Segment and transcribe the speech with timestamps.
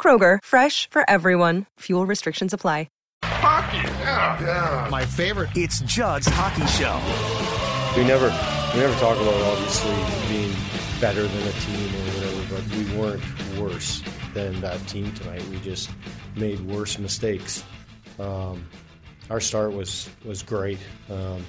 [0.00, 1.66] Kroger, fresh for everyone.
[1.80, 2.88] Fuel restrictions apply.
[3.24, 4.88] Hockey, yeah, yeah.
[4.90, 5.50] My favorite.
[5.54, 7.00] It's Judd's Hockey Show.
[7.96, 8.28] We never,
[8.74, 9.94] we never talk about obviously
[10.28, 10.54] being
[11.00, 14.02] better than a team or whatever, but we weren't worse
[14.34, 15.42] than that team tonight.
[15.48, 15.90] We just
[16.36, 17.64] made worse mistakes.
[18.18, 18.68] Um,
[19.30, 20.78] our start was was great.
[21.10, 21.44] Um,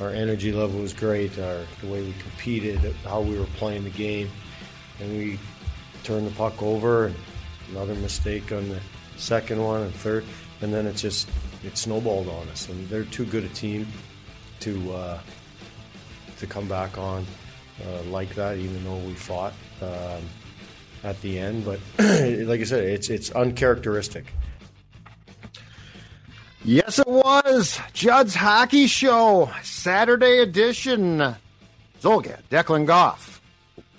[0.00, 1.38] our energy level was great.
[1.38, 4.30] Our the way we competed, how we were playing the game,
[5.00, 5.38] and we
[6.02, 7.16] turned the puck over and
[7.70, 8.80] another mistake on the
[9.16, 10.24] second one and third,
[10.60, 11.28] and then it just
[11.64, 12.68] it snowballed on us.
[12.68, 13.86] And they're too good a team
[14.60, 15.20] to uh,
[16.38, 17.26] to come back on
[17.86, 19.52] uh, like that, even though we fought
[19.82, 20.22] um,
[21.04, 21.64] at the end.
[21.64, 24.32] But like I said, it's it's uncharacteristic.
[26.64, 31.36] Yes, it was Judd's Hockey Show Saturday edition.
[32.00, 33.37] Zulgad, Declan Goff,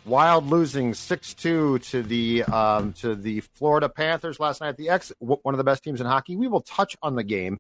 [0.10, 5.12] Wild losing six two to the um, to the Florida Panthers last night the X,
[5.20, 6.36] one of the best teams in hockey.
[6.36, 7.60] We will touch on the game,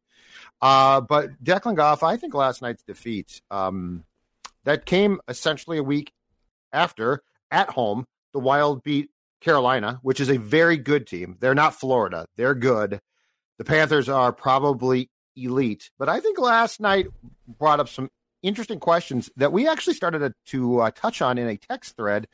[0.61, 4.03] uh, but Declan Goff, I think last night's defeat um,
[4.63, 6.11] that came essentially a week
[6.73, 9.09] after at home the Wild beat
[9.41, 11.37] Carolina, which is a very good team.
[11.39, 12.99] They're not Florida; they're good.
[13.59, 17.07] The Panthers are probably elite, but I think last night
[17.47, 18.09] brought up some
[18.41, 22.27] interesting questions that we actually started to, to uh, touch on in a text thread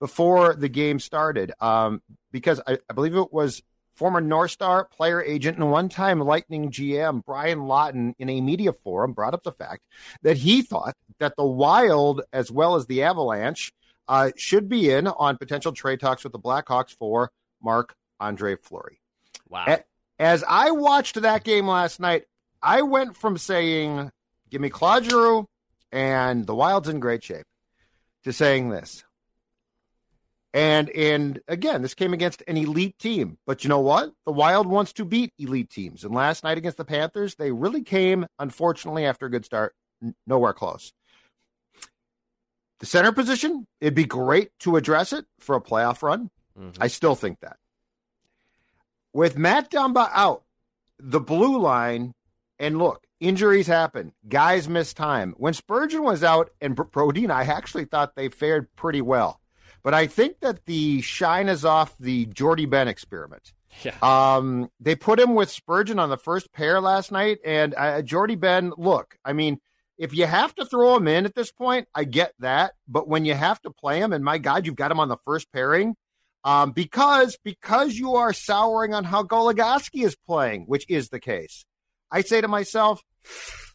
[0.00, 1.52] before the game started.
[1.60, 3.62] Um, because I, I, believe it was
[3.92, 8.72] former North Star player agent and one time Lightning GM Brian Lawton in a media
[8.72, 9.82] forum brought up the fact
[10.22, 13.72] that he thought that the Wild, as well as the Avalanche,
[14.08, 17.30] uh, should be in on potential trade talks with the Blackhawks for
[17.62, 19.00] Marc Andre Fleury.
[19.48, 19.78] Wow.
[20.18, 22.24] As I watched that game last night,
[22.62, 24.10] I went from saying,
[24.50, 25.48] give me Claude Giroux,
[25.92, 27.46] and the Wild's in great shape
[28.24, 29.04] to saying this.
[30.54, 33.38] And and again, this came against an elite team.
[33.46, 34.12] But you know what?
[34.26, 36.04] The Wild wants to beat elite teams.
[36.04, 40.14] And last night against the Panthers, they really came, unfortunately, after a good start, n-
[40.26, 40.92] nowhere close.
[42.80, 46.30] The center position, it'd be great to address it for a playoff run.
[46.58, 46.82] Mm-hmm.
[46.82, 47.56] I still think that.
[49.14, 50.42] With Matt Dumba out,
[50.98, 52.12] the blue line,
[52.58, 54.12] and look, injuries happen.
[54.28, 55.34] Guys miss time.
[55.38, 59.40] When Spurgeon was out and Brodin, I actually thought they fared pretty well.
[59.82, 63.52] But I think that the shine is off the Jordie Benn experiment.
[63.82, 63.94] Yeah.
[64.02, 68.36] Um, they put him with Spurgeon on the first pair last night, and uh, Jordie
[68.36, 68.72] Benn.
[68.76, 69.58] Look, I mean,
[69.98, 72.74] if you have to throw him in at this point, I get that.
[72.86, 75.16] But when you have to play him, and my God, you've got him on the
[75.16, 75.96] first pairing,
[76.44, 81.64] um, because because you are souring on how Goligoski is playing, which is the case.
[82.10, 83.02] I say to myself,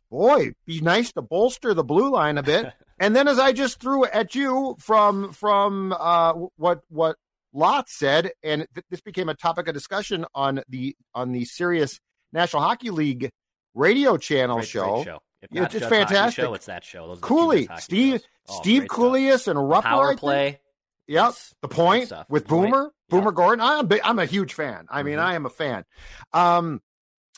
[0.10, 2.74] boy, be nice to bolster the blue line a bit.
[3.00, 7.18] and then as I just threw at you from from uh, what what
[7.54, 12.00] Lot said, and th- this became a topic of discussion on the on the Sirius
[12.34, 13.30] National Hockey League
[13.74, 14.96] radio channel great, show.
[14.96, 15.20] Great show.
[15.52, 16.44] It's, it's fantastic.
[16.44, 17.08] Show, it's that show.
[17.08, 19.84] Those Cooley, Steve, oh, Steve Kouleas and Rupper.
[19.84, 20.60] Power play.
[21.08, 21.36] Yep.
[21.62, 23.36] The point with Boomer, Boomer yep.
[23.36, 23.62] Gordon.
[23.62, 24.88] I'm, I'm a huge fan.
[24.90, 25.26] I mean, mm-hmm.
[25.26, 25.86] I am a fan.
[26.34, 26.82] Um,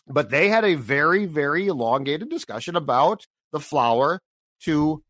[0.09, 4.19] but they had a very, very elongated discussion about the flower
[4.61, 5.03] to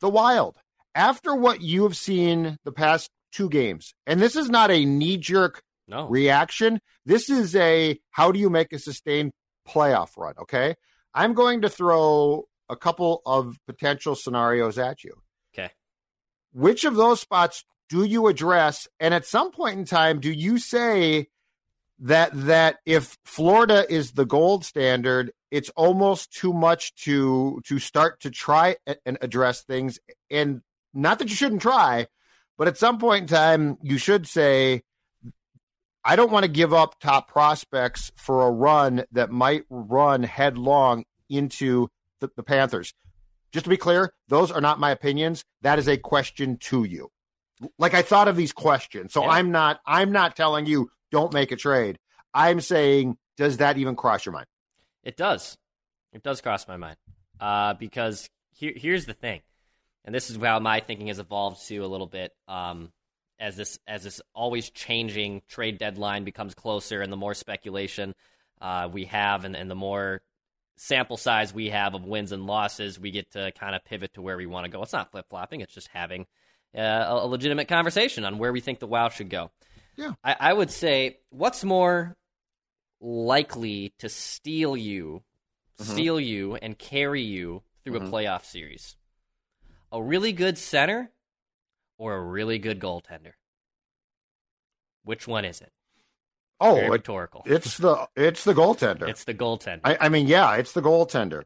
[0.00, 0.56] the wild.
[0.94, 5.16] After what you have seen the past two games, and this is not a knee
[5.16, 6.08] jerk no.
[6.08, 9.32] reaction, this is a how do you make a sustained
[9.68, 10.34] playoff run?
[10.40, 10.74] Okay.
[11.14, 15.14] I'm going to throw a couple of potential scenarios at you.
[15.54, 15.70] Okay.
[16.52, 18.86] Which of those spots do you address?
[19.00, 21.28] And at some point in time, do you say,
[22.00, 28.20] that that if Florida is the gold standard, it's almost too much to to start
[28.20, 29.98] to try and address things.
[30.30, 30.62] And
[30.94, 32.06] not that you shouldn't try,
[32.56, 34.82] but at some point in time, you should say,
[36.04, 41.04] I don't want to give up top prospects for a run that might run headlong
[41.28, 41.88] into
[42.20, 42.94] the, the Panthers.
[43.52, 45.44] Just to be clear, those are not my opinions.
[45.62, 47.08] That is a question to you.
[47.78, 49.12] Like I thought of these questions.
[49.12, 49.30] So Yeah.
[49.30, 51.98] I'm not I'm not telling you don't make a trade.
[52.34, 54.46] I'm saying does that even cross your mind?
[55.02, 55.56] It does.
[56.12, 56.96] It does cross my mind.
[57.40, 59.40] Uh, because here, here's the thing,
[60.04, 62.32] and this is how my thinking has evolved too a little bit.
[62.48, 62.90] Um,
[63.38, 68.14] as this as this always changing trade deadline becomes closer, and the more speculation
[68.60, 70.20] uh, we have, and, and the more
[70.76, 74.22] sample size we have of wins and losses, we get to kind of pivot to
[74.22, 74.82] where we want to go.
[74.82, 76.26] It's not flip flopping; it's just having
[76.76, 79.50] uh, a, legitimate conversation on where we think the Wild should go.
[79.98, 80.12] Yeah.
[80.22, 82.16] I, I would say what's more
[83.00, 85.24] likely to steal you,
[85.80, 85.92] mm-hmm.
[85.92, 88.14] steal you, and carry you through a mm-hmm.
[88.14, 88.96] playoff series?
[89.90, 91.10] A really good center
[91.98, 93.32] or a really good goaltender?
[95.02, 95.72] Which one is it?
[96.60, 97.42] Oh, Very it, rhetorical.
[97.46, 99.08] it's the it's the goaltender.
[99.08, 99.80] It's the goaltender.
[99.84, 101.44] I, I mean, yeah, it's the goaltender.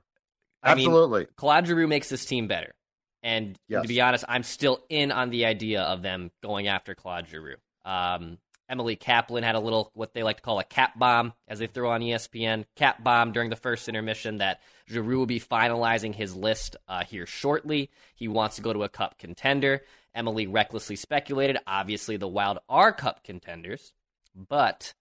[0.63, 1.27] I mean, Absolutely.
[1.37, 2.75] Claude Giroux makes this team better.
[3.23, 3.83] And Yes.
[3.83, 7.57] to be honest, I'm still in on the idea of them going after Claude Giroux.
[7.85, 8.39] Um,
[8.69, 11.67] Emily Kaplan had a little, what they like to call a cap bomb, as they
[11.67, 16.35] throw on ESPN, cap bomb during the first intermission that Giroux will be finalizing his
[16.35, 17.91] list uh, here shortly.
[18.15, 19.83] He wants to go to a cup contender.
[20.15, 21.59] Emily recklessly speculated.
[21.67, 23.93] Obviously, the Wild are cup contenders,
[24.35, 24.95] but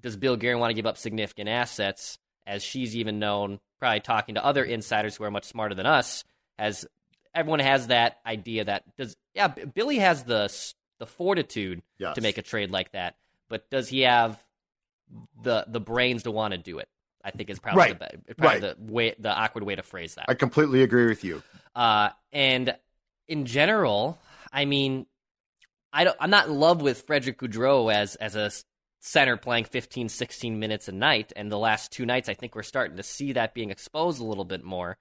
[0.00, 2.18] does Bill Guerin want to give up significant assets?
[2.46, 6.24] As she's even known, probably talking to other insiders who are much smarter than us,
[6.58, 6.86] as
[7.34, 10.48] everyone has that idea that does yeah Billy has the
[11.00, 12.14] the fortitude Yes.
[12.14, 13.16] to make a trade like that,
[13.48, 14.40] but does he have
[15.42, 16.88] the the brains to want to do it?
[17.24, 17.98] I think is probably Right.
[17.98, 18.78] the probably Right.
[18.78, 20.26] the way the awkward way to phrase that.
[20.28, 21.42] I completely agree with you.
[21.74, 22.76] Uh, and
[23.28, 24.18] in general,
[24.52, 25.06] I mean,
[25.92, 28.50] I don't, I'm not in love with Frederick Gaudreau as as a
[29.00, 31.32] center playing 15, 16 minutes a night.
[31.34, 34.24] And the last two nights, I think we're starting to see that being exposed a
[34.24, 34.98] little bit more.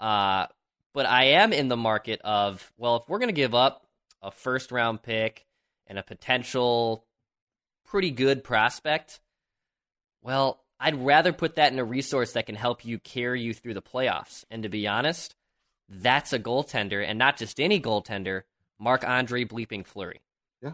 [0.00, 0.46] Uh,
[0.94, 3.81] but I am in the market of well, if we're going to give up
[4.22, 5.46] a first round pick
[5.86, 7.04] and a potential
[7.84, 9.20] pretty good prospect,
[10.22, 13.74] well, I'd rather put that in a resource that can help you carry you through
[13.74, 14.44] the playoffs.
[14.50, 15.34] And to be honest,
[15.88, 18.42] that's a goaltender, and not just any goaltender,
[18.78, 20.20] Marc Andre Bleeping Fleury.
[20.62, 20.72] Yeah.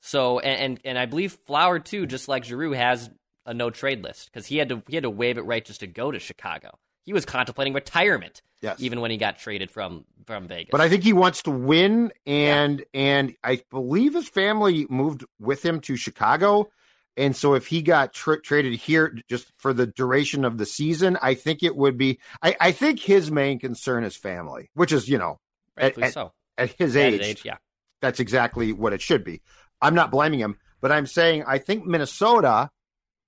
[0.00, 3.08] So, and, and and I believe Flower too, just like Giroux, has
[3.46, 5.80] a no trade list because he had to he had to waive it right just
[5.80, 6.78] to go to Chicago.
[7.06, 8.76] He was contemplating retirement, Yes.
[8.80, 10.70] even when he got traded from from Vegas.
[10.72, 15.64] But I think he wants to win, and and I believe his family moved with
[15.64, 16.68] him to Chicago,
[17.16, 21.16] and so if he got tra- traded here just for the duration of the season,
[21.22, 22.18] I think it would be.
[22.42, 25.38] I, I think his main concern is family, which is you know
[25.78, 26.32] at- so.
[26.58, 27.56] at his At age, his age, yeah.
[28.02, 29.42] that's exactly what it should be.
[29.80, 32.70] I'm not blaming him, but I'm saying I think Minnesota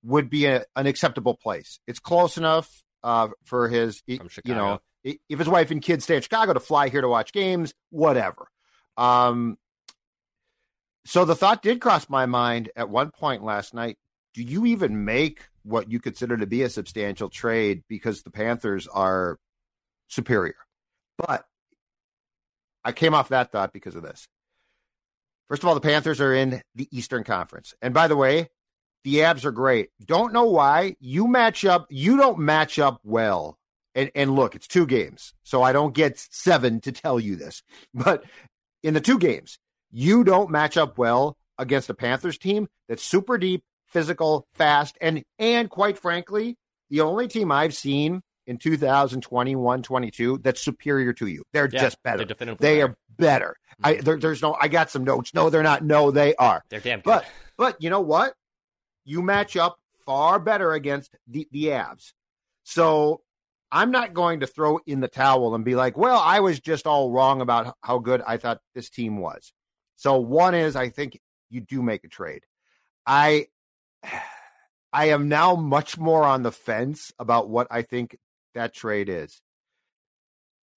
[0.03, 1.79] would be a, an acceptable place.
[1.87, 6.21] It's close enough uh, for his, you know, if his wife and kids stay in
[6.21, 8.47] Chicago to fly here to watch games, whatever.
[8.97, 9.57] Um,
[11.05, 13.97] so the thought did cross my mind at one point last night.
[14.33, 18.87] Do you even make what you consider to be a substantial trade because the Panthers
[18.87, 19.39] are
[20.07, 20.55] superior?
[21.17, 21.45] But
[22.83, 24.27] I came off that thought because of this.
[25.49, 27.73] First of all, the Panthers are in the Eastern Conference.
[27.81, 28.49] And by the way,
[29.03, 29.89] the abs are great.
[30.05, 30.95] Don't know why.
[30.99, 33.57] You match up, you don't match up well.
[33.95, 35.33] And and look, it's two games.
[35.43, 37.63] So I don't get seven to tell you this.
[37.93, 38.23] But
[38.83, 39.57] in the two games,
[39.91, 45.23] you don't match up well against a Panthers team that's super deep, physical, fast, and
[45.39, 46.55] and quite frankly,
[46.89, 51.43] the only team I've seen in 2021 22 that's superior to you.
[51.53, 52.25] They're Yeah, just better.
[52.25, 52.83] they're They better.
[52.91, 53.55] are better.
[53.83, 54.03] I mm-hmm.
[54.03, 55.33] there, there's no I got some notes.
[55.33, 55.83] No, they're not.
[55.83, 56.63] No, they are.
[56.69, 57.05] They're damn good.
[57.05, 57.25] But
[57.57, 58.33] but you know what?
[59.05, 62.13] You match up far better against the the Avs.
[62.63, 63.21] So
[63.71, 66.87] I'm not going to throw in the towel and be like, well, I was just
[66.87, 69.53] all wrong about how good I thought this team was.
[69.95, 72.43] So one is I think you do make a trade.
[73.05, 73.47] I
[74.91, 78.17] I am now much more on the fence about what I think
[78.55, 79.39] that trade is.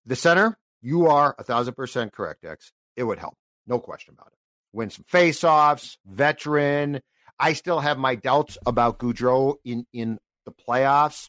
[0.05, 2.73] The center, you are a thousand percent correct, X.
[2.97, 3.39] It would help.
[3.67, 4.39] No question about it.
[4.75, 7.01] Win some faceoffs, veteran.
[7.43, 11.29] I still have my doubts about Gaudreau in, in the playoffs.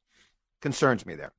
[0.62, 1.34] Concerns me there.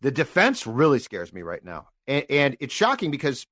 [0.00, 1.86] The defense really scares me right now.
[2.08, 3.46] And, and it's shocking because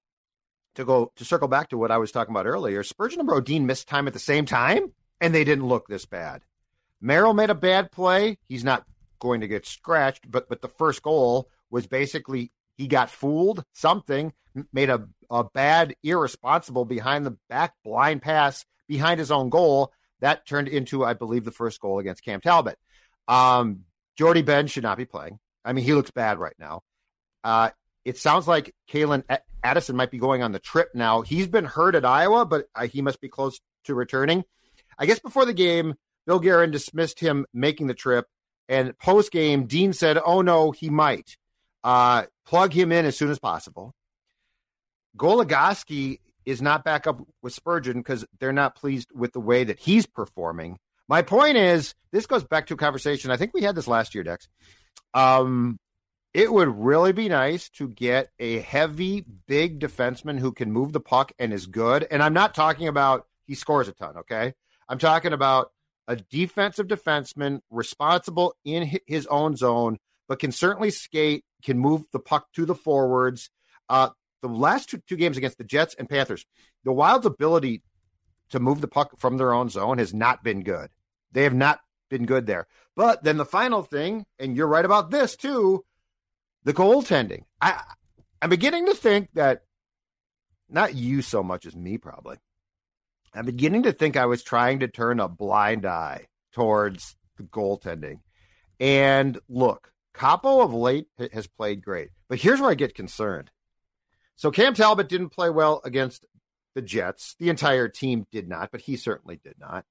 [0.75, 3.65] to go to circle back to what I was talking about earlier, Spurgeon and Brodin
[3.65, 6.43] missed time at the same time, and they didn't look this bad.
[7.01, 8.39] Merrill made a bad play.
[8.49, 8.85] He's not
[9.21, 13.65] going to get scratched, but but the first goal was basically he got fooled.
[13.73, 14.33] Something
[14.73, 20.47] made a, a bad, irresponsible behind the back blind pass behind his own goal that
[20.47, 22.79] turned into, I believe, the first goal against Cam Talbot.
[23.27, 23.85] Um,
[24.17, 25.39] Jordie Benn should not be playing.
[25.65, 26.83] I mean, he looks bad right now.
[27.45, 27.71] Uh,
[28.05, 29.25] it sounds like Calen
[29.63, 31.23] Addison might be going on the trip now.
[31.23, 34.45] He's been hurt at Iowa, but uh, he must be close to returning.
[34.99, 35.95] I guess before the game,
[36.27, 38.27] Bill Guerin dismissed him making the trip.
[38.69, 41.37] And post game, Dean said, oh no, he might.
[41.85, 43.95] Uh, plug him in as soon as possible.
[45.17, 49.79] Goligoski is not back up with Spurgeon because they're not pleased with the way that
[49.79, 50.79] he's performing.
[51.07, 53.31] My point is, this goes back to a conversation.
[53.31, 54.49] I think we had this last year, Dex.
[55.13, 55.79] Um,
[56.33, 61.01] it would really be nice to get a heavy, big defenseman who can move the
[61.01, 62.07] puck and is good.
[62.11, 64.55] And I'm not talking about he scores a ton, okay?
[64.89, 65.71] I'm talking about
[66.07, 72.21] a defensive defenseman responsible in his own zone, but can certainly skate, can move the
[72.21, 73.51] puck to the forwards.
[73.91, 74.11] Uh,
[74.43, 76.47] the last two, two games against the Jets and Panthers,
[76.85, 77.83] the Wild's ability
[78.51, 80.91] to move the puck from their own zone has not been good.
[81.33, 82.67] They have not been good there.
[82.97, 85.85] But then the final thing, and you're right about this too,
[86.65, 87.43] the goaltending.
[87.61, 87.83] I
[88.41, 89.63] I'm beginning to think that
[90.69, 92.37] not you so much as me probably.
[93.35, 98.21] I'm beginning to think I was trying to turn a blind eye towards the goaltending.
[98.81, 103.51] And look, Kaapo of late has played great, but here's where I get concerned.
[104.39, 106.25] So Cam Talbot didn't play well against
[106.77, 107.35] the Jets.
[107.41, 109.85] The entire team did not, but he certainly did not.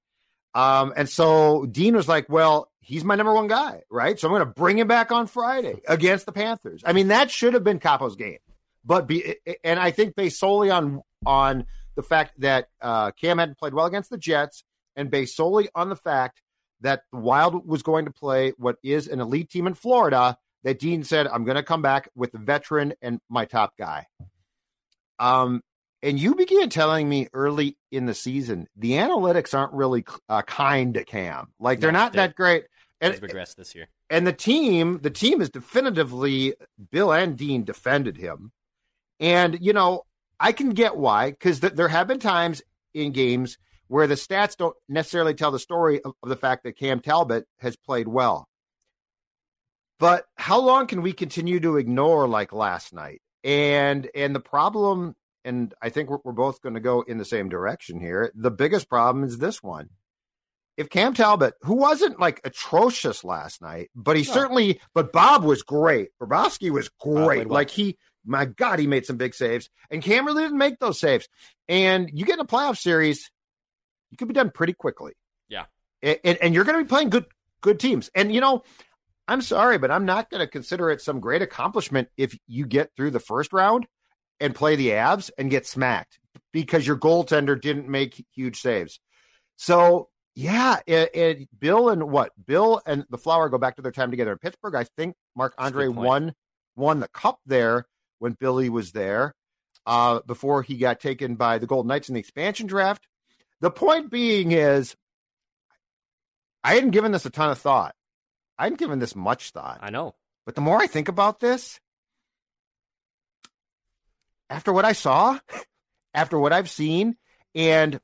[0.54, 4.18] Um, and so Dean was like, well, he's my number one guy, right?
[4.18, 6.80] So I'm going to bring him back on Friday against the Panthers.
[6.86, 8.38] I mean, that should have been Kaapo's game,
[8.86, 13.58] but be, and I think based solely on, on the fact that, uh, Cam hadn't
[13.58, 14.64] played well against the Jets
[14.96, 16.40] and based solely on the fact
[16.80, 20.78] that the Wild was going to play what is an elite team in Florida that
[20.78, 24.06] Dean said, I'm going to come back with the veteran and my top guy.
[25.18, 25.62] Um,
[26.02, 30.94] and you began telling me early in the season the analytics aren't really uh, kind
[30.94, 31.48] to Cam.
[31.58, 32.64] Like they're no, not they, that great.
[33.00, 33.88] And regressed this year.
[34.10, 36.54] And the team, the team is definitively
[36.90, 38.52] Bill and Dean defended him.
[39.20, 40.02] And you know,
[40.40, 42.62] I can get why because th- there have been times
[42.94, 43.58] in games
[43.88, 47.46] where the stats don't necessarily tell the story of, of the fact that Cam Talbot
[47.58, 48.46] has played well.
[49.98, 53.20] But how long can we continue to ignore like last night?
[53.48, 57.24] And and the problem, and I think we're, we're both going to go in the
[57.24, 58.30] same direction here.
[58.34, 59.88] The biggest problem is this one.
[60.76, 64.34] If Cam Talbot, who wasn't like atrocious last night, but he no.
[64.34, 66.10] certainly, but Bob was great.
[66.20, 67.48] Bobrovsky was great.
[67.48, 71.00] Like he, my God, he made some big saves, and Cam really didn't make those
[71.00, 71.26] saves.
[71.70, 73.30] And you get in a playoff series,
[74.10, 75.14] you could be done pretty quickly.
[75.48, 75.64] Yeah,
[76.02, 77.24] and, and, and you're going to be playing good
[77.62, 78.10] good teams.
[78.14, 78.62] And you know,
[79.28, 82.90] I'm sorry, but I'm not going to consider it some great accomplishment if you get
[82.96, 83.86] through the first round
[84.40, 86.18] and play the Avs and get smacked
[86.52, 89.00] because your goaltender didn't make huge saves.
[89.56, 92.32] So, yeah, it, it, Bill and what?
[92.46, 94.74] Bill and the Flower go back to their time together in Pittsburgh.
[94.74, 96.32] I think Marc Andre won
[96.74, 97.84] won the cup there
[98.20, 99.34] when Billy was there
[99.84, 103.06] uh, before he got taken by the Golden Knights in the expansion draft.
[103.60, 104.94] The point being is,
[106.62, 107.94] I hadn't given this a ton of thought.
[108.58, 109.78] I hadn't given this much thought.
[109.82, 110.14] I know.
[110.44, 111.78] But the more I think about this,
[114.50, 115.38] after what I saw,
[116.14, 117.16] after what I've seen,
[117.54, 118.00] and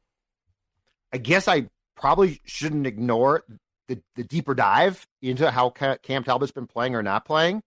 [1.12, 3.44] I guess I probably shouldn't ignore
[3.88, 7.62] the, the deeper dive into how Cam Talbot's been playing or not playing.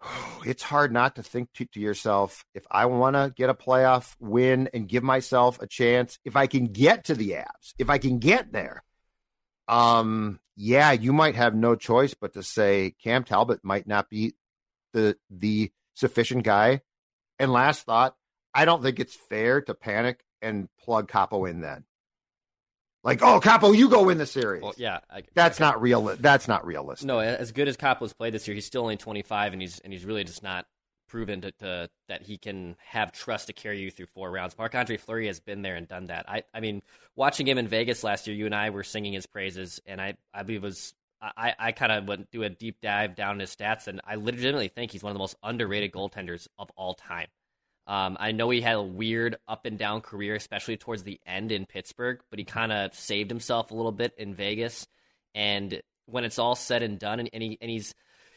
[0.44, 4.16] It's hard not to think to, to yourself if I want to get a playoff
[4.18, 7.98] win and give myself a chance, if I can get to the Avs, if I
[7.98, 8.82] can get there,
[9.68, 14.34] um, yeah, you might have no choice but to say Cam Talbot might not be
[14.92, 16.82] the the sufficient guy.
[17.38, 18.14] And last thought,
[18.54, 21.84] I don't think it's fair to panic and plug Kaapo in then.
[23.04, 24.62] Like, oh, Kaapo, you go win the series.
[24.62, 26.14] Well, yeah, I, that's not real.
[26.20, 27.06] That's not realistic.
[27.06, 29.92] No, as good as Kaapo's played this year, he's still only 25, and he's and
[29.92, 30.66] he's really just not
[31.12, 34.56] proven to, to, that he can have trust to carry you through four rounds.
[34.56, 36.24] Marc Andre Fleury has been there and done that.
[36.26, 36.80] I, I mean,
[37.14, 40.14] watching him in Vegas last year, you and I were singing his praises, and I,
[40.32, 43.88] I believe was I, I kind of went do a deep dive down his stats,
[43.88, 47.28] and I legitimately think he's one of the most underrated goaltenders of all time.
[47.86, 51.52] Um, I know he had a weird up and down career, especially towards the end
[51.52, 54.88] in Pittsburgh, but he kind of saved himself a little bit in Vegas.
[55.34, 57.94] And when it's all said and done, and, and, he, and he's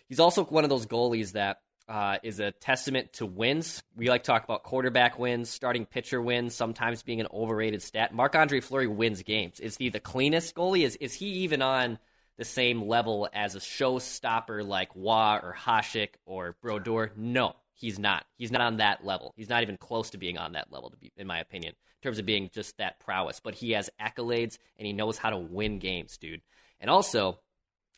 [0.09, 3.83] he's also one of those goalies that uh, is a testament to wins.
[3.95, 8.13] We like to talk about quarterback wins, starting pitcher wins, sometimes being an overrated stat.
[8.13, 9.59] Marc Andre Fleury wins games.
[9.59, 10.83] Is he the cleanest goalie?
[10.83, 11.99] Is is he even on
[12.37, 17.11] the same level as a showstopper like Roy or Hasek or Brodeur?
[17.15, 18.25] No, He's not.
[18.37, 19.33] He's not on that level.
[19.35, 22.01] He's not even close to being on that level, to be, in my opinion, in
[22.01, 23.41] terms of being just that prowess.
[23.41, 26.41] But he has accolades and he knows how to win games, dude.
[26.79, 27.39] And also,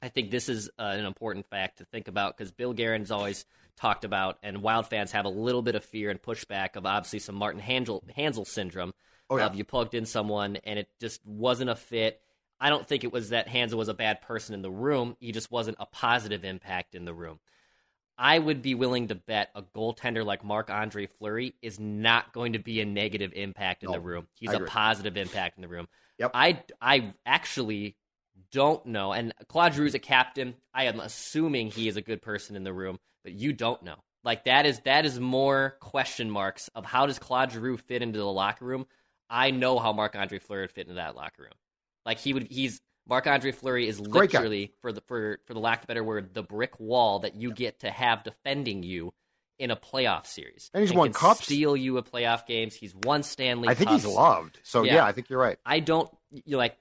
[0.01, 3.45] I think this is uh, an important fact to think about because Bill Guerin's always
[3.77, 7.19] talked about, and Wild fans have a little bit of fear and pushback of obviously
[7.19, 8.93] some Martin Hanzal, Hanzal syndrome.
[9.29, 9.45] Oh, yeah.
[9.45, 12.21] Of you plugged in someone and it just wasn't a fit.
[12.59, 15.17] I don't think it was that Hanzal was a bad person in the room.
[15.19, 17.39] He just wasn't a positive impact in the room.
[18.17, 22.53] I would be willing to bet a goaltender like Marc Andre Fleury is not going
[22.53, 24.27] to be a negative impact in No, the room.
[24.33, 25.87] He's a positive impact in the room.
[26.17, 26.31] Yep.
[26.33, 27.95] I, I actually
[28.51, 29.11] don't know.
[29.13, 30.55] And Claude Giroux's a captain.
[30.73, 33.95] I am assuming he is a good person in the room, but you don't know.
[34.23, 38.19] Like that is that is more question marks of how does Claude Giroux fit into
[38.19, 38.85] the locker room.
[39.29, 41.53] I know how Marc Andre Fleury would fit into that locker room.
[42.05, 45.79] Like he would, he's Marc Andre Fleury is literally for the for for the lack
[45.79, 49.13] of a better word, the brick wall that you get to have defending you
[49.59, 50.69] in a playoff series.
[50.73, 51.43] And he's won can cups.
[51.45, 52.75] Steal you a playoff games.
[52.75, 53.69] He's won Stanley.
[53.69, 54.03] I think Cups.
[54.03, 54.59] he's loved.
[54.63, 54.95] So Yeah.
[54.95, 55.05] yeah.
[55.05, 55.57] I think you're right.
[55.65, 56.77] I don't you like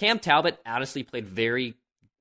[0.00, 1.74] Cam Talbot honestly played very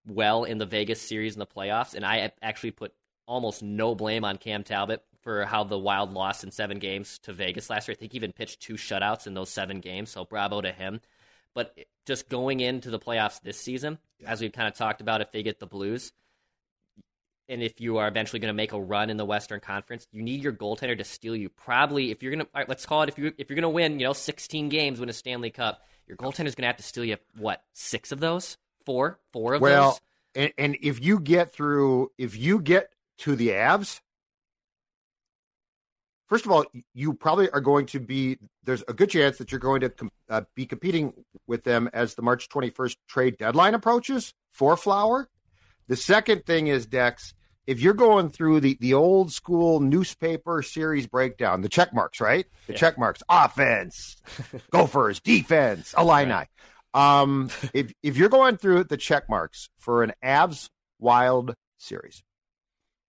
[0.06, 2.94] well in the Vegas series in the playoffs, and I actually put
[3.26, 7.32] almost no blame on Cam Talbot for how the Wild lost in seven games to
[7.32, 7.96] Vegas last year.
[7.98, 11.00] I think he even pitched two shutouts in those seven games, so bravo to him.
[11.56, 11.74] But
[12.06, 15.42] just going into the playoffs this season, as we've kind of talked about, if they
[15.42, 16.12] get the Blues,
[17.48, 20.22] and if you are eventually going to make a run in the Western Conference, you
[20.22, 21.48] need your goaltender to steal you.
[21.48, 24.02] Probably, if you're going to, let's call it, if you if you're going to win,
[24.02, 27.06] you know, 16 games, win a Stanley Cup, your goaltender's going to have to steal
[27.06, 30.00] you what six of those, four, four of Well, those.
[30.36, 32.90] and, and if you get through, if you get
[33.20, 34.02] to the Avs,
[36.28, 38.38] first of all, you probably are going to be.
[38.64, 41.14] There's a good chance that you're going to com- uh, be competing
[41.48, 45.30] with them as the March 21st trade deadline approaches for Flower.
[45.88, 47.34] The second thing is Dex.
[47.68, 52.48] If you're going through the, the old school newspaper series breakdown, the check marks, right?
[52.68, 52.80] The Yeah.
[52.80, 54.18] check marks, offense,
[54.72, 56.32] Gophers, defense, Illini.
[56.32, 56.48] Right.
[56.94, 62.24] Um, if if you're going through the check marks for an Avs Wild series,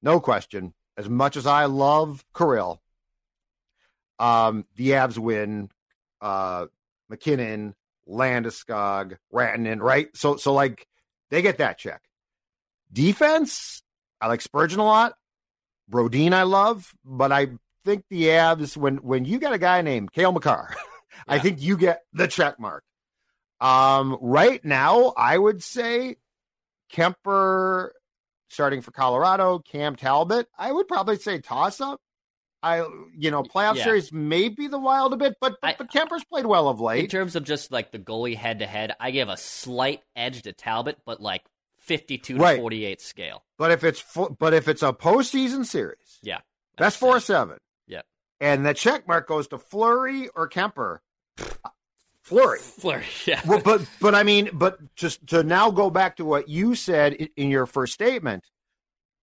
[0.03, 0.75] no question.
[0.99, 2.83] As much as I love Kirill,
[4.19, 5.71] um, the Avs win.
[6.21, 6.67] Uh,
[7.09, 7.75] MacKinnon,
[8.07, 10.15] Landeskog, Rantanen, right?
[10.15, 10.87] So so like
[11.31, 12.03] they get that check.
[12.93, 13.83] Defense,
[14.21, 15.15] I like Spurgeon a lot.
[15.91, 17.49] Brodin, I love, but I
[17.85, 20.75] think the Avs when when you got a guy named Cale Makar,
[21.29, 22.85] I think you get the check mark.
[23.61, 26.17] Um, right now, I would say
[26.93, 27.91] Kuemper
[28.49, 30.49] starting for Colorado, Cam Talbot.
[30.59, 32.01] I would probably say toss up.
[32.63, 32.85] I,
[33.17, 33.85] you know, playoff Yeah.
[33.85, 37.05] series maybe the Wild a bit, but but, I- but Kuemper's played well of late.
[37.05, 40.43] In terms of just like the goalie head to head, I give a slight edge
[40.43, 41.43] to Talbot, but like
[41.91, 42.55] 52 Right.
[42.55, 43.45] to 48 scale.
[43.59, 44.05] But if it's
[44.39, 46.39] but if it's a postseason series, Yeah.
[46.79, 47.35] that's four say.
[47.35, 47.59] seven.
[47.89, 48.07] Yep.
[48.41, 50.99] And the check mark goes to Fleury or Kuemper.
[52.23, 52.61] Fleury.
[52.61, 53.41] Fleury, yeah.
[53.45, 57.15] well, but but I mean, but just to now go back to what you said
[57.15, 58.45] in, in your first statement,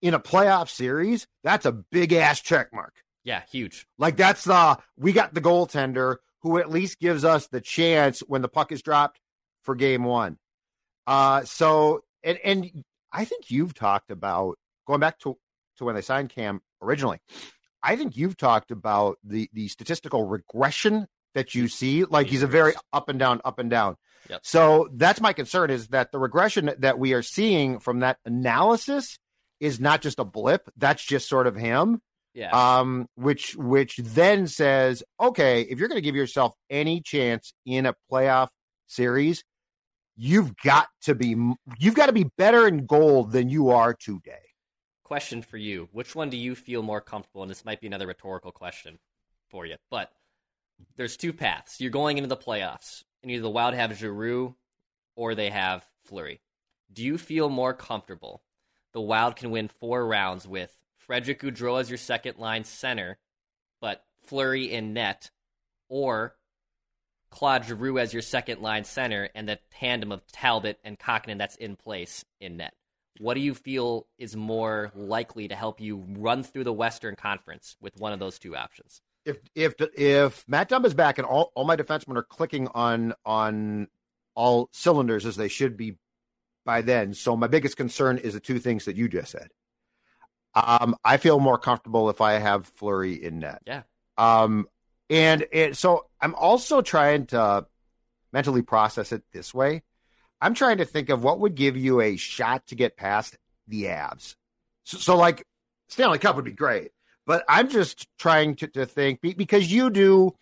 [0.01, 2.95] in a playoff series, that's a big ass check mark.
[3.23, 3.85] yeah, huge.
[3.99, 8.41] Like that's the we got the goaltender who at least gives us the chance when
[8.41, 9.19] the puck is dropped
[9.61, 10.39] for game one.
[11.05, 12.83] Uh so and and
[13.13, 14.57] I think you've talked about
[14.87, 15.37] going back to
[15.77, 17.19] to when they signed Cam originally.
[17.81, 22.03] I think you've talked about the the statistical regression that you see.
[22.05, 23.95] Like he's a very up and down, up and down.
[24.29, 24.39] Yep.
[24.43, 29.19] So that's my concern is that the regression that we are seeing from that analysis
[29.59, 30.67] is not just a blip.
[30.77, 32.01] That's just sort of him
[32.33, 32.79] Yeah.
[32.79, 37.85] um, which which then says, okay, if you're going to give yourself any chance in
[37.85, 38.47] a playoff
[38.87, 39.43] series,
[40.15, 41.35] you've got to be
[41.79, 44.39] you've got to be better in gold than you are today.
[45.03, 45.87] question for you.
[45.91, 47.43] Which one do you feel more comfortable?
[47.43, 48.99] And this might be another rhetorical question
[49.49, 50.11] for you, but
[50.97, 51.79] there's two paths.
[51.79, 54.55] You're going into the playoffs, and either the Wild have Giroux
[55.15, 56.41] or they have Fleury.
[56.91, 58.41] Do you feel more comfortable
[58.93, 63.17] the Wild can win four rounds with Frederick Gaudreau as your second line center,
[63.81, 65.29] but Fleury in net,
[65.89, 66.35] or
[67.35, 71.57] Claude Giroux as your second line center, and the tandem of Talbot and Kähkönen that's
[71.57, 72.73] in place in net?
[73.19, 77.75] What do you feel is more likely to help you run through the Western Conference
[77.81, 79.01] with one of those two options?
[79.25, 83.13] If if if Matt Dumba is back and all, all my defensemen are clicking on
[83.25, 83.89] on
[84.33, 85.97] all cylinders as they should be
[86.65, 89.49] by then, so my biggest concern is the two things that you just said.
[90.53, 93.61] Um, I feel more comfortable if I have Fleury in net.
[93.67, 93.83] Yeah.
[94.17, 94.67] Um,
[95.09, 97.67] and it, so I'm also trying to
[98.33, 99.83] mentally process it this way.
[100.41, 103.83] I'm trying to think of what would give you a shot to get past the
[103.83, 104.35] Avs.
[104.85, 105.45] So, so like
[105.87, 106.89] Stanley Cup would be great,
[107.27, 110.33] but I'm just trying to, to think because you do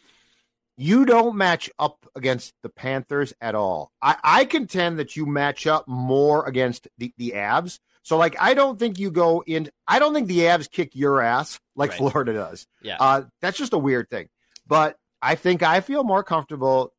[0.78, 3.92] you don't match up against the Panthers at all.
[4.02, 7.80] I, I contend that you match up more against the, the Avs.
[8.04, 9.70] So, like, I don't think you go in.
[9.86, 11.98] I don't think the Avs kick your ass like right.
[11.98, 12.68] Florida does.
[12.82, 14.30] Yeah, uh, that's just a weird thing.
[14.66, 16.94] But I think I feel more comfortable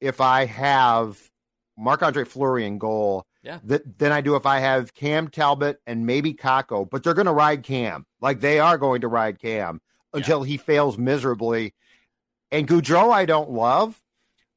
[0.00, 1.18] if I have
[1.76, 3.24] Marc Andre Fleury in goal.
[3.42, 3.60] Yeah.
[3.66, 7.26] Th- than I do if I have Cam Talbot and maybe Kakko, but they're going
[7.26, 8.04] to ride Cam.
[8.20, 9.80] Like they are going to ride Cam
[10.12, 10.50] until yeah.
[10.50, 11.72] he fails miserably
[12.50, 14.00] and Gaudreau, I don't love.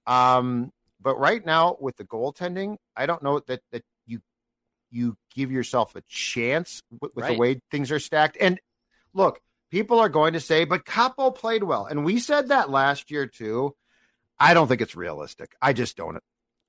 [0.07, 4.21] Um, but right now with the goaltending, I don't know that that you
[4.89, 7.33] you give yourself a chance with, with right.
[7.33, 8.37] the way things are stacked.
[8.39, 8.59] And
[9.13, 9.39] look,
[9.71, 13.25] people are going to say, but Kaapo played well, and we said that last year
[13.25, 13.75] too.
[14.39, 15.55] I don't think it's realistic.
[15.61, 16.19] I just don't.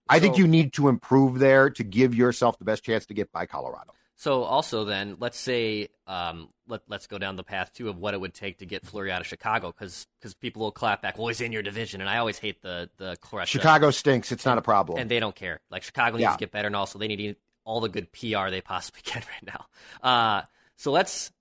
[0.08, 3.14] I so, think you need to improve there to give yourself the best chance to
[3.14, 3.92] get by Colorado.
[4.16, 8.14] So also then, let's say um, let, us go down the path too of what
[8.14, 11.18] it would take to get Fleury out of Chicago because because people will clap back.
[11.18, 14.30] Well, he's in your division, and I always hate the the Chicago stinks.
[14.30, 15.60] It's not a problem, and they don't care.
[15.70, 16.32] Like Chicago needs yeah.
[16.32, 19.54] to get better, and also they need all the good PR they possibly can right
[19.54, 19.66] now.
[20.08, 20.42] Uh,
[20.76, 21.32] so let's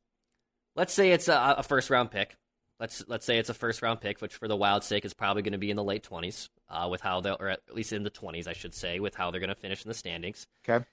[0.75, 2.36] let's say it's a, a, first round pick.
[2.79, 5.43] Let's let's say it's a first round pick, which for the Wild's sake is probably
[5.43, 8.03] going to be in the late twenties, uh, with how they or at least in
[8.03, 10.47] the twenties, I should say, with how they're going to finish in the standings.
[10.67, 10.84] Okay.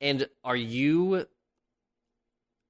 [0.00, 1.26] And are you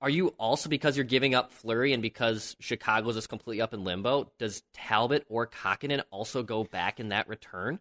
[0.01, 3.85] are you also because you're giving up Fleury and because Chicago's is completely up in
[3.85, 4.31] limbo?
[4.39, 7.81] Does Talbot or Kahkonen also go back in that return?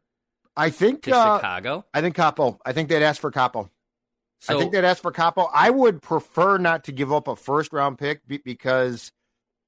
[0.56, 1.86] I think to uh, Chicago.
[1.94, 2.58] I think Kaapo.
[2.66, 3.70] I think they'd ask for Kaapo.
[4.40, 5.50] So, I think they'd ask for Kaapo.
[5.54, 9.12] I would prefer not to give up a first round pick because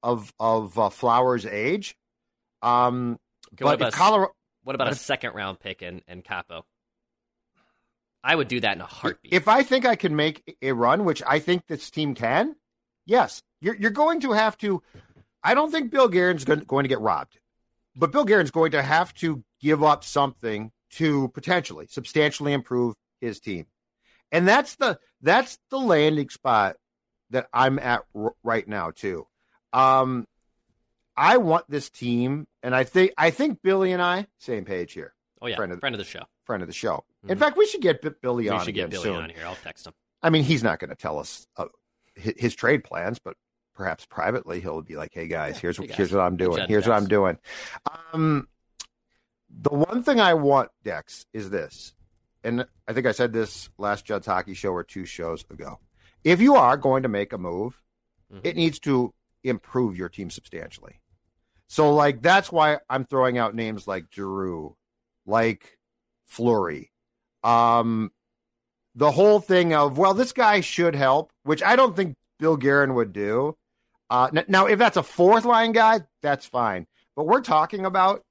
[0.02, 1.96] of of uh, Flowers' age.
[2.62, 3.18] Um,
[3.54, 6.62] okay, but what Colorado, what about a second round pick and and Kaapo?
[8.22, 9.32] I would do that in a heartbeat.
[9.32, 12.54] If I think I can make a run, which I think this team can,
[13.06, 14.82] yes, you're, you're going to have to.
[15.42, 17.38] I don't think Bill Guerin's going to get robbed,
[17.96, 23.40] but Bill Guerin's going to have to give up something to potentially substantially improve his
[23.40, 23.66] team,
[24.32, 26.76] and that's the that's the landing spot
[27.30, 29.26] that I'm at r- right now too.
[29.72, 30.26] Um,
[31.16, 35.14] I want this team, and I think I think Billy and I same page here.
[35.42, 36.22] Oh yeah, friend of, friend of the show.
[36.44, 37.04] Friend of the show.
[37.24, 37.32] Mm-hmm.
[37.32, 38.64] In fact, we should get Billy we on.
[38.64, 39.16] should get Billy soon.
[39.16, 39.44] on here.
[39.46, 39.92] I'll text him.
[40.22, 41.66] I mean, he's not going to tell us uh,
[42.14, 43.36] his, his, trade plans, but
[43.74, 45.96] perhaps privately he'll be like, "Hey guys, here's hey guys.
[45.96, 46.66] here's what I'm doing.
[46.68, 47.38] Here's what I'm doing."
[48.12, 48.48] Um,
[49.50, 51.94] the one thing I want, Dex, is this,
[52.44, 55.78] and I think I said this last Judd's Hockey Show or two shows ago.
[56.24, 57.80] If you are going to make a move,
[58.32, 58.46] mm-hmm.
[58.46, 61.00] it needs to improve your team substantially.
[61.66, 64.76] So, like, that's why I'm throwing out names like Giroux,
[65.24, 65.78] like
[66.26, 66.90] Fleury,
[67.42, 68.10] um,
[68.94, 72.94] the whole thing of well, this guy should help, which I don't think Bill Guerin
[72.94, 73.56] would do.
[74.08, 76.86] Uh, now, if that's a fourth line guy, that's fine.
[77.14, 78.24] But we're talking about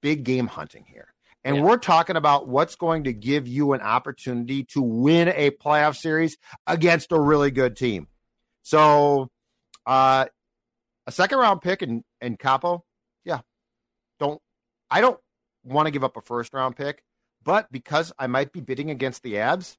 [0.00, 1.09] big game hunting here.
[1.44, 1.62] And yeah.
[1.62, 6.36] we're talking about what's going to give you an opportunity to win a playoff series
[6.66, 8.08] against a really good team.
[8.62, 9.30] So,
[9.86, 10.26] uh,
[11.06, 12.82] a second round pick and and Kaapo,
[13.24, 13.40] yeah.
[14.18, 14.40] Don't
[14.90, 15.18] I don't
[15.64, 17.02] want to give up a first round pick.
[17.42, 19.78] But because I might be bidding against the Avs,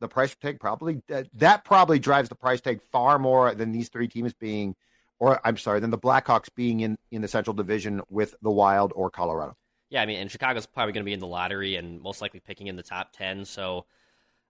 [0.00, 1.02] the price tag probably
[1.34, 4.76] that probably drives the price tag far more than these three teams being,
[5.18, 8.92] or I'm sorry, than the Blackhawks being in in the Central Division with the Wild
[8.94, 9.56] or Colorado.
[9.90, 12.40] Yeah, I mean, and Chicago's probably going to be in the lottery and most likely
[12.40, 13.44] picking in the top ten.
[13.44, 13.86] So,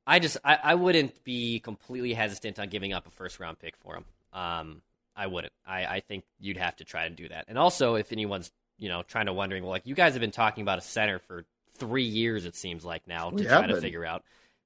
[0.06, 3.76] I just I, I wouldn't be completely hesitant on giving up a first round pick
[3.76, 4.04] for him.
[4.32, 4.82] Um,
[5.14, 5.52] I wouldn't.
[5.66, 7.46] I, I think you'd have to try to do that.
[7.48, 10.30] And also, if anyone's you know trying to wondering, well, like you guys have been
[10.30, 11.44] talking about a center for
[11.76, 14.24] three years, it seems like now, to try to figure out.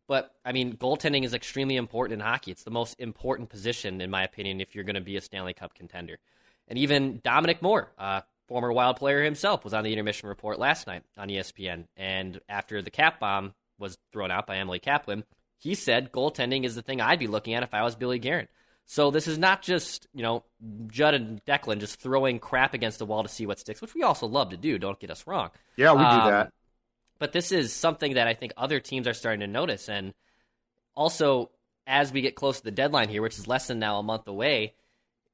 [0.09, 2.51] But I mean, goaltending is extremely important in hockey.
[2.51, 5.55] It's the most important position, in my opinion, if you're going to be a Stanley
[5.55, 6.19] Cup contender.
[6.69, 10.87] And even Dominic Moore, uh, former Wild player himself, was on the intermission report last
[10.87, 11.87] night on ESPN.
[11.97, 15.25] And after the cap bomb was thrown out by Emily Kaplan,
[15.57, 18.51] he said goaltending is the thing I'd be looking at if I was Billy Garrett.
[18.85, 20.45] So this is not just, you know,
[20.89, 24.03] Judd and Declan just throwing crap against the wall to see what sticks, which we
[24.03, 25.49] also love to do, don't get us wrong.
[25.79, 26.53] Yeah, we um, do that.
[27.19, 29.89] But this is something that I think other teams are starting to notice.
[29.89, 30.13] And
[30.95, 31.53] also,
[31.87, 34.29] as we get close to the deadline here, which is less than now a month
[34.29, 34.75] away,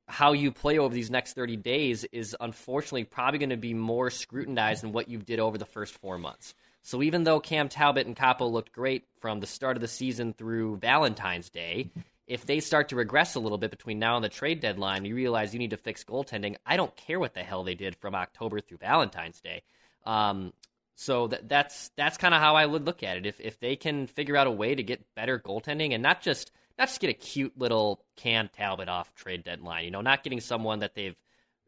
[0.08, 4.10] how you play over these next 30 days is unfortunately probably going to be more
[4.10, 6.54] scrutinized than what you did over the first four months.
[6.82, 10.32] So even though Cam Talbot and Kaapo looked great from the start of the season
[10.32, 11.90] through Valentine's Day,
[12.26, 15.14] if they start to regress a little bit between now and the trade deadline, you
[15.14, 16.56] realize you need to fix goaltending.
[16.64, 19.62] I don't care what the hell they did from October through Valentine's Day.
[20.06, 20.54] Um,
[21.00, 23.24] So that, that's that's kind of how I would look at it.
[23.24, 26.50] If if they can figure out a way to get better goaltending and not just
[26.76, 30.40] not just get a cute little Cam Talbot off trade deadline, you know, not getting
[30.40, 31.14] someone that they've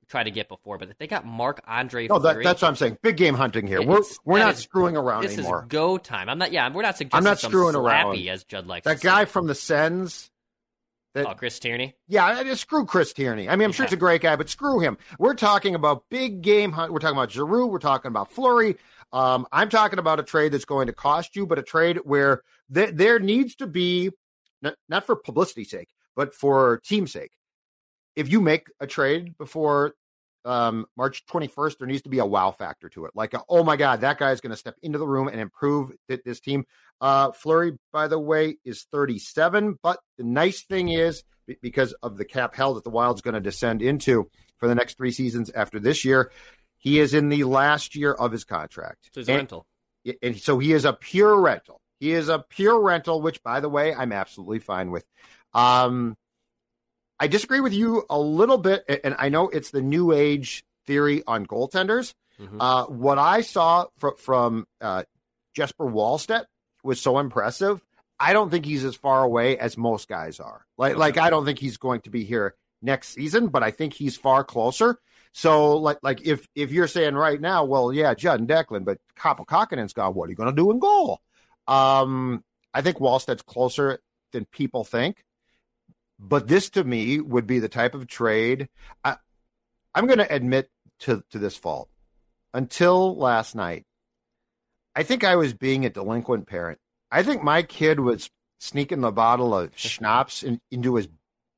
[0.09, 2.09] tried to get before, but if they got Marc Andre.
[2.09, 2.99] No, that, that's what I'm saying.
[3.03, 3.81] Big game hunting here.
[3.81, 5.59] We're we're not is, screwing around this anymore.
[5.59, 6.29] This is go time.
[6.29, 6.51] I'm not.
[6.51, 7.17] Yeah, we're not suggesting.
[7.17, 8.19] I'm not screwing around.
[8.27, 8.85] As Judd likes.
[8.85, 9.31] That guy say.
[9.31, 10.29] from the Sens.
[11.15, 11.95] That, oh, Chris Tierney.
[12.07, 13.49] Yeah, just screw Chris Tierney.
[13.49, 13.75] I mean, I'm yeah.
[13.75, 14.97] sure he's a great guy, but screw him.
[15.19, 16.93] We're talking about big game hunt.
[16.93, 17.67] We're talking about Giroux.
[17.67, 18.77] We're talking about Fleury.
[19.13, 22.43] Um, I'm talking about a trade that's going to cost you, but a trade where
[22.73, 24.11] th- there needs to be
[24.63, 27.33] not, not for publicity's sake, but for team sake.
[28.17, 29.95] If you make a trade before
[30.45, 33.13] um, March 21st, there needs to be a wow factor to it.
[33.15, 35.41] Like, a, oh my God, that guy is going to step into the room and
[35.41, 36.65] improve th- this team.
[37.01, 39.79] Uh, Fleury, by the way, is 37.
[39.83, 41.25] But the nice thing is,
[41.63, 44.97] because of the cap hell that the Wild's going to descend into for the next
[44.97, 46.31] three seasons after this year,
[46.81, 49.11] he is in the last year of his contract.
[49.13, 49.67] So he's and, rental.
[50.23, 51.81] And so he is a pure rental.
[52.01, 55.05] He is a pure rental, which, by the way, I'm absolutely fine with.
[55.53, 56.17] Um,
[57.21, 61.23] I disagree with you a little bit, and I know it's the new age theory
[61.27, 62.15] on goaltenders.
[62.41, 62.59] Mm-hmm.
[62.59, 65.03] Uh, what I saw fr- from uh,
[65.55, 66.47] Jesper Wallstedt
[66.83, 67.83] was so impressive.
[68.19, 70.65] I don't think he's as far away as most guys are.
[70.79, 73.93] Like, like I don't think he's going to be here next season, but I think
[73.93, 74.99] he's far closer.
[75.33, 78.99] So, like, like if if you're saying right now, well, yeah, Judd and Declan, but
[79.17, 80.15] Kaapo Kähkönen's gone.
[80.15, 81.21] What are you going to do in goal?
[81.69, 82.43] Um,
[82.75, 84.01] I think Wallstedt's closer
[84.33, 85.25] than people think.
[86.19, 88.69] But this to me would be the type of trade
[89.03, 89.17] I,
[89.95, 90.69] I'm going to admit
[91.01, 91.89] to, to this fault.
[92.53, 93.85] Until last night,
[94.95, 96.79] I think I was being a delinquent parent.
[97.11, 101.09] I think my kid was sneaking the bottle of schnapps in, into his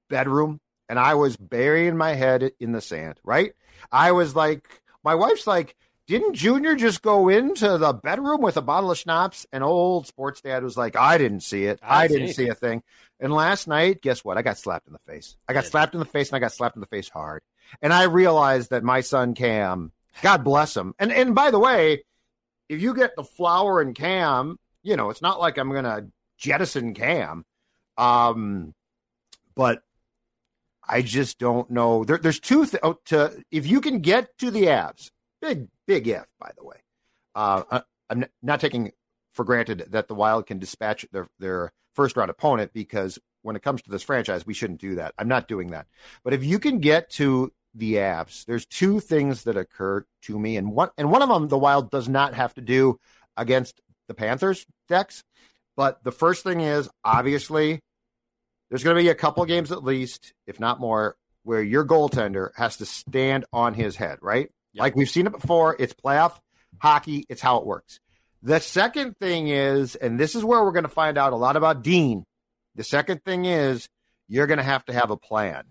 [0.08, 0.60] bedroom
[0.92, 3.54] and I was burying my head in the sand, right?
[3.90, 5.74] I was like, my wife's like,
[6.06, 9.46] didn't Junior just go into the bedroom with a bottle of schnapps?
[9.54, 11.80] And old sports dad was like, I didn't see it.
[11.82, 12.82] I, I didn't see, see a thing.
[13.18, 14.36] And last night, guess what?
[14.36, 15.34] I got slapped in the face.
[15.48, 17.40] I got slapped in the face and I got slapped in the face hard.
[17.80, 20.94] And I realized that my son Cam, God bless him.
[20.98, 22.04] And and by the way,
[22.68, 26.92] if you get the flower and Cam, you know, it's not like I'm gonna jettison
[26.92, 27.46] Cam.
[27.96, 28.74] Um,
[29.54, 29.82] but
[30.88, 32.04] I just don't know.
[32.04, 32.66] There, there's two.
[32.66, 36.64] Th- oh, to if you can get to the Avs, big big if, by the
[36.64, 36.76] way.
[37.34, 38.92] Uh, I'm not taking
[39.32, 43.62] for granted that the Wild can dispatch their their first round opponent because when it
[43.62, 45.14] comes to this franchise, we shouldn't do that.
[45.18, 45.86] I'm not doing that.
[46.24, 50.56] But if you can get to the Avs, there's two things that occur to me,
[50.56, 52.98] and one and one of them the Wild does not have to do
[53.36, 55.24] against the Panthers Dex.
[55.76, 57.80] But the first thing is obviously
[58.72, 62.52] there's going to be a couple games at least, if not more, where your goaltender
[62.56, 64.50] has to stand on his head, right?
[64.72, 64.80] Yep.
[64.80, 65.76] Like we've seen it before.
[65.78, 66.40] It's playoff
[66.78, 67.26] hockey.
[67.28, 68.00] It's how it works.
[68.42, 71.56] The second thing is, and this is where we're going to find out a lot
[71.56, 72.24] about Dean.
[72.74, 73.90] The second thing is
[74.26, 75.64] you're going to have to have a plan,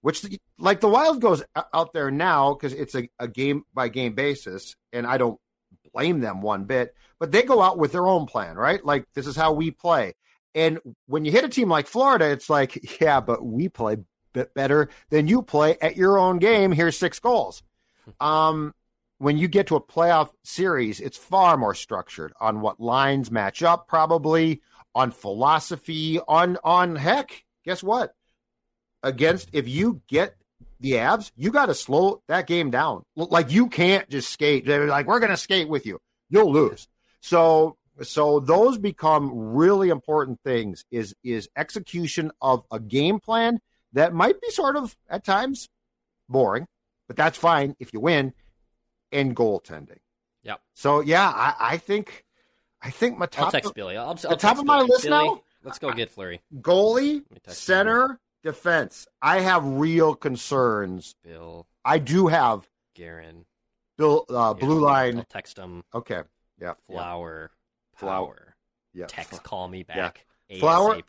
[0.00, 0.24] which
[0.58, 4.76] like the Wild goes out there now because it's a, a game by game basis,
[4.94, 5.38] and I don't
[5.92, 8.82] blame them one bit, but they go out with their own plan, right?
[8.82, 10.14] Like this is how we play.
[10.56, 13.98] And when you hit a team like Florida, it's like, yeah, but we play
[14.32, 16.72] bit better than you play at your own game.
[16.72, 17.62] Here's six goals.
[18.20, 18.74] Um,
[19.18, 23.62] when you get to a playoff series, it's far more structured on what lines match
[23.62, 24.62] up, probably
[24.94, 27.44] on philosophy, on on heck.
[27.64, 28.14] Guess what?
[29.02, 30.36] Against if you get
[30.80, 33.02] the Avs, you got to slow that game down.
[33.14, 34.66] Like you can't just skate.
[34.66, 35.98] They're like, we're going to skate with you.
[36.28, 36.88] You'll lose.
[37.20, 40.84] So so those become really important things.
[40.90, 43.60] Is is execution of a game plan
[43.92, 45.68] that might be sort of at times
[46.28, 46.66] boring
[47.06, 48.32] but that's fine if you win.
[49.12, 49.98] And goaltending.
[50.42, 50.60] Yep.
[50.74, 52.24] So yeah, I, I think
[52.82, 53.96] I think my top I'll text Billy.
[53.96, 55.42] I'll, I'll the top of my list Billy, now.
[55.62, 56.42] Let's go get Fleury.
[56.60, 59.06] Goalie, center, defense.
[59.22, 61.14] I have real concerns.
[61.24, 61.66] Bill.
[61.84, 62.68] I do have.
[62.94, 63.44] Guerin.
[63.96, 64.24] Bill.
[64.28, 65.18] Uh, blue line.
[65.18, 65.84] I'll text him.
[65.94, 66.22] Okay.
[66.60, 66.74] Yeah.
[66.86, 67.50] Flower.
[67.52, 67.65] Yeah.
[67.96, 68.54] Flower.
[68.94, 69.06] Yeah.
[69.08, 69.42] Text.
[69.42, 70.24] Call me back.
[70.48, 70.58] Yeah.
[70.58, 71.00] Flower.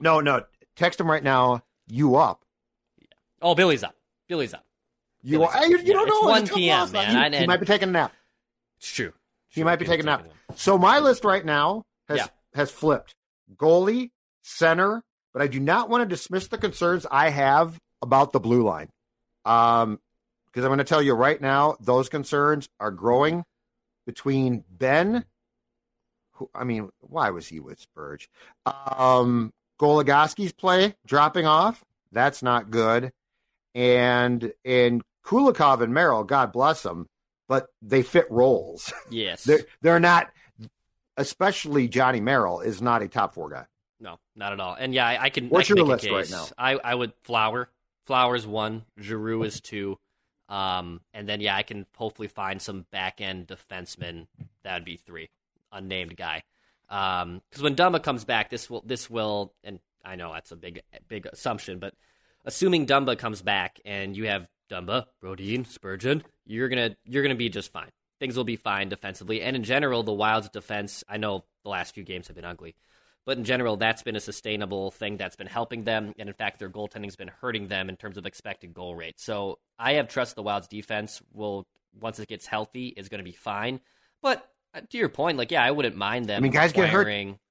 [0.00, 0.44] No, no.
[0.76, 1.62] Text him right now.
[1.88, 2.42] You up?
[2.98, 3.06] Yeah.
[3.42, 3.94] Oh, Billy's up.
[4.28, 4.64] Billy's up.
[5.22, 6.34] You are, you, you don't know.
[6.34, 6.92] It's 1 p.m.
[6.92, 7.32] Man.
[7.32, 8.12] He, he, might be taking a nap.
[8.78, 9.12] It's true.
[9.48, 10.28] He might be taking a nap.
[10.54, 12.26] So my list right now has yeah.
[12.54, 13.14] has flipped.
[13.56, 14.10] Goalie,
[14.42, 18.62] center, but I do not want to dismiss the concerns I have about the blue
[18.62, 18.88] line.
[19.44, 19.98] Um,
[20.46, 23.44] because I'm going to tell you right now, those concerns are growing
[24.06, 25.24] between Benn.
[26.36, 28.28] Who, I mean, why was he with Spurge?
[28.66, 31.84] Um, Goligoski's play dropping off.
[32.12, 33.12] That's not good.
[33.74, 37.08] And and Kulikov and Merrill, God bless them,
[37.48, 38.92] but they fit roles.
[39.10, 39.44] Yes.
[39.44, 40.30] they're they're not,
[41.16, 43.66] especially Johnny Merrill is not a top four guy.
[44.00, 44.74] No, not at all.
[44.74, 45.48] And yeah, I, I can.
[45.48, 46.46] What's I can your list right now?
[46.58, 47.68] I I would Flower.
[48.06, 48.84] Flower's one.
[48.98, 49.98] Giroux is two.
[50.48, 54.26] Um, and then yeah, I can hopefully find some back end defensemen.
[54.62, 55.28] That'd be three.
[55.76, 56.42] Unnamed guy.
[56.88, 60.56] Um, because when Dumba comes back, this will this will, and I know that's a
[60.56, 61.94] big big assumption, but
[62.44, 67.48] assuming Dumba comes back and you have Dumba, Brodin, Spurgeon, you're gonna you're gonna be
[67.48, 67.90] just fine.
[68.20, 71.04] Things will be fine defensively, and in general, the Wild's defense.
[71.08, 72.76] I know the last few games have been ugly,
[73.26, 76.60] but in general, that's been a sustainable thing that's been helping them, and in fact,
[76.60, 79.18] their goaltending's been hurting them in terms of expected goal rate.
[79.18, 81.66] So I have trust the Wild's defense will
[82.00, 83.80] once it gets healthy is going to be fine.
[84.22, 84.48] But
[84.80, 86.38] to your point, like yeah, I wouldn't mind them.
[86.38, 87.08] I mean, guys get hurt.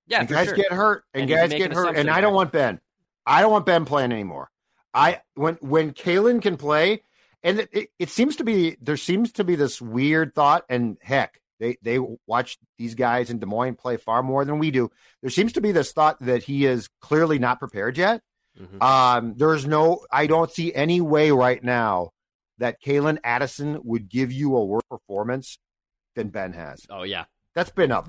[0.07, 0.55] Yeah, and guys sure.
[0.55, 2.79] get hurt, and, And guys get an hurt, and I don't want Benn.
[3.25, 4.49] I don't want Benn playing anymore.
[4.93, 7.01] I when when Calen can play,
[7.43, 10.97] and it, it, it seems to be there seems to be this weird thought, and
[11.01, 14.91] heck, they they watch these guys in Des Moines play far more than we do.
[15.21, 18.21] There seems to be this thought that he is clearly not prepared yet.
[18.59, 18.81] Mhm.
[18.81, 22.11] Um, there's no, I don't see any way right now
[22.57, 25.57] that Calen Addison would give you a worse performance
[26.15, 26.85] than Benn has.
[26.89, 28.03] Oh yeah, That's been a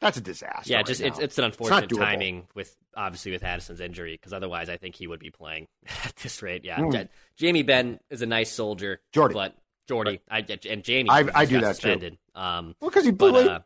[0.00, 0.70] that's a disaster.
[0.70, 0.76] yeah.
[0.78, 1.98] right Just it's it's an unfortunate doable.
[1.98, 5.66] timing with obviously with Addison's injury because otherwise I think he would be playing
[6.04, 6.64] at this rate.
[6.64, 6.80] Yeah.
[6.90, 7.04] Ja-
[7.36, 9.34] Jamie Benn is a nice soldier, Jordie.
[9.34, 9.56] but
[9.88, 11.74] Jordie, I and Jamie, I- I do that too.
[11.74, 12.18] suspended.
[12.34, 13.60] Um, well because he but blew uh,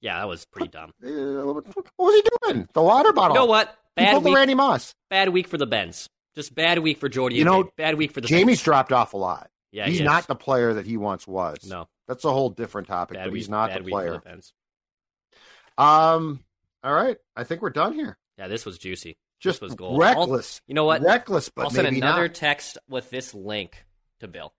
[0.00, 0.92] yeah, that was pretty dumb.
[1.02, 2.68] Uh, what was he doing?
[2.74, 3.34] The water bottle.
[3.36, 3.74] You know what?
[3.96, 4.34] Bad week.
[4.34, 4.94] Randy Moss.
[5.08, 6.10] Bad week for the Benns.
[6.34, 7.36] Just bad week for Jordie.
[7.36, 8.62] You know, bad week for the Jamie's Benns.
[8.64, 9.50] dropped off a lot.
[9.72, 11.58] Yeah, he's he not the player that he once was.
[11.66, 13.40] No, That's a whole different topic, bad but week.
[13.40, 14.20] he's not the player.
[14.24, 16.44] the Um,
[16.82, 17.16] all right.
[17.36, 18.18] I think we're done here.
[18.38, 19.16] Yeah, this was juicy.
[19.40, 19.98] Just this was gold.
[19.98, 20.60] reckless.
[20.66, 21.02] You know what?
[21.02, 22.34] Reckless, but I'll send another not.
[22.34, 23.84] text with this link
[24.20, 24.52] to Bill.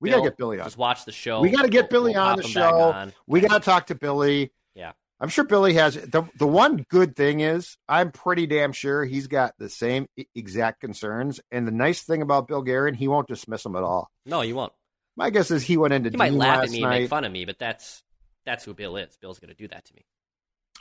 [0.00, 0.66] We Bill, gotta get Billy on.
[0.66, 1.40] Just watch the show.
[1.40, 2.90] We got to get We'll- Billy we'll on the show.
[2.92, 3.12] on.
[3.26, 4.52] We got to talk to Billy.
[4.74, 4.92] Yeah.
[5.22, 9.26] I'm sure Billy has the the one good thing is I'm pretty damn sure he's
[9.26, 11.40] got the same exact concerns.
[11.50, 14.10] And the nice thing about Bill Guerin, he won't dismiss them at all.
[14.24, 14.72] No, he won't.
[15.20, 17.00] My guess is he went into He might laugh last at me and night.
[17.02, 18.02] make fun of me, but that's
[18.46, 19.16] that's who Bill is.
[19.20, 20.06] Bill's going to do that to me.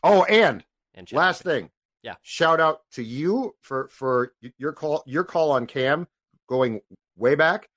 [0.02, 1.70] Oh, and And last thing,
[2.04, 2.16] Yeah.
[2.22, 6.08] shout out to you for for your call your call on Cam
[6.48, 6.80] going
[7.18, 7.68] way back,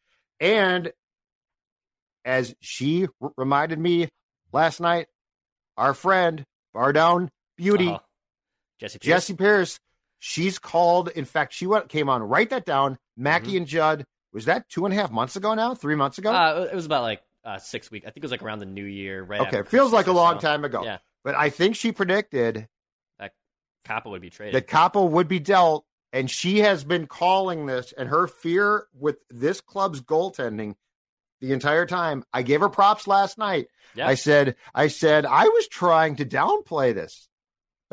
[0.41, 0.93] and
[2.25, 4.09] as she r- reminded me
[4.53, 5.09] last night,
[5.77, 7.89] our friend Bar Down Beauty.
[7.89, 7.99] Uh-huh.
[8.79, 8.99] Jesse.
[9.01, 9.07] Pierce.
[9.07, 9.81] Jesse Pierce,
[10.21, 11.09] she's called.
[11.09, 12.23] In fact, she went came on.
[12.23, 12.99] Write that down.
[13.17, 13.57] Mackie Mhm.
[13.59, 14.05] and Judd.
[14.33, 15.75] Was that two and a half months ago now?
[15.75, 16.33] Three months ago?
[16.33, 18.07] Uh, it was about like uh, six weeks.
[18.07, 19.23] I think it was like around the New Year.
[19.23, 19.41] Right.
[19.43, 20.47] okay, feels like a long so.
[20.47, 20.85] time ago.
[20.85, 22.69] Yeah, But I think she predicted
[23.19, 23.33] that
[23.87, 24.55] Kaapo would be traded.
[24.55, 27.93] that Kaapo would be dealt, and she has been calling this.
[27.93, 30.77] And her fear with this club's goaltending
[31.41, 32.25] the entire time.
[32.33, 33.67] I gave her props last night.
[33.95, 34.07] yeah.
[34.07, 37.29] I said, I said, I was trying to downplay this.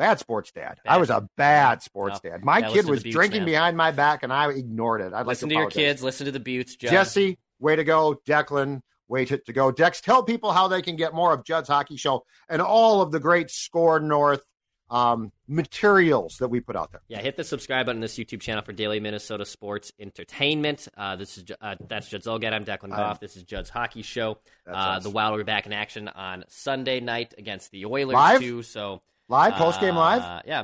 [0.00, 0.78] Bad sports dad.
[0.88, 2.30] I was a bad sports No.
[2.30, 2.42] dad.
[2.42, 3.46] My Yeah, kid was drinking man.
[3.52, 5.12] behind my back, and I ignored it.
[5.12, 6.02] I'd listen like to to your kids.
[6.02, 6.74] Listen to the Buttes.
[6.78, 6.90] Judd.
[6.90, 8.18] Jesse, way to go.
[8.26, 9.70] Declan, way to, to go.
[9.70, 13.10] Dex, tell people how they can get more of Judd's Hockey Show and all of
[13.12, 14.42] the great Score North
[14.88, 17.02] um, materials that we put out there.
[17.08, 20.88] Yeah, hit the subscribe button on this YouTube channel for daily Minnesota sports entertainment.
[20.96, 22.54] Uh, this is uh, that's Judd Zulgad.
[22.54, 23.20] I'm Declan Goff.
[23.20, 24.38] This is Judd's Hockey Show.
[24.66, 28.40] Uh, the Wild will be back in action on Sunday night against the Oilers Live?
[28.40, 28.62] too.
[28.62, 30.42] So Live, post game uh, live?
[30.44, 30.62] Yeah,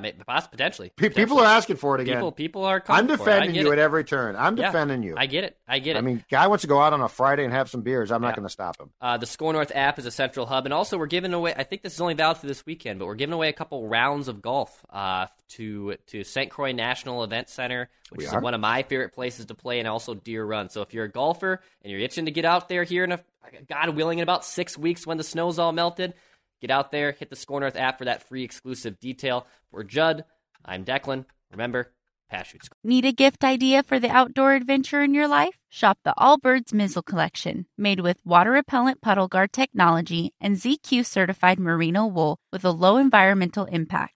[0.51, 0.89] potentially.
[0.89, 1.43] Pe- people Potentially.
[1.43, 2.17] are asking for it again.
[2.17, 2.33] people.
[2.33, 2.83] People are.
[2.89, 3.33] I'm coming for it.
[3.33, 3.75] I defending you it.
[3.75, 4.35] at every turn.
[4.35, 5.15] I'm Yeah, defending you.
[5.17, 5.57] I get it.
[5.69, 6.01] I get it.
[6.01, 8.11] I mean, guy wants to go out on a Friday and have some beers.
[8.11, 8.91] I'm not going to stop him.
[9.01, 11.55] Uh, the Score North app is a central hub, and also we're giving away.
[11.57, 13.87] I think this is only valid for this weekend, but we're giving away a couple
[13.89, 16.51] rounds of golf uh, to to St.
[16.51, 18.41] Croix National Event Center, which We is are.
[18.41, 20.71] one of my favorite places to play, and also Deer Run.
[20.71, 23.21] So if you're a golfer and you're itching to get out there here in a
[23.69, 26.15] God willing in about six weeks when the snow's all melted,
[26.61, 29.47] get out there, hit the Score North app for that free exclusive detail.
[29.71, 30.25] For Judd,
[30.65, 31.25] I'm Declan.
[31.51, 31.93] Remember,
[32.29, 32.55] pass.
[32.83, 35.57] Need a gift idea for the outdoor adventure in your life?
[35.69, 41.59] Shop the Allbirds Mizzle Collection, made with water repellent puddle guard technology and ZQ certified
[41.59, 44.16] merino wool with a low environmental impact.